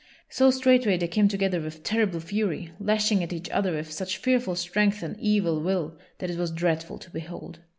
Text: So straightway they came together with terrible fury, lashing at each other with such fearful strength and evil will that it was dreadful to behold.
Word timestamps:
So 0.29 0.49
straightway 0.49 0.97
they 0.97 1.07
came 1.07 1.27
together 1.27 1.61
with 1.61 1.83
terrible 1.83 2.19
fury, 2.19 2.71
lashing 2.79 3.21
at 3.21 3.31
each 3.31 3.51
other 3.51 3.73
with 3.73 3.91
such 3.91 4.17
fearful 4.17 4.55
strength 4.55 5.03
and 5.03 5.15
evil 5.19 5.61
will 5.61 5.95
that 6.17 6.31
it 6.31 6.39
was 6.39 6.49
dreadful 6.49 6.97
to 6.97 7.11
behold. 7.11 7.59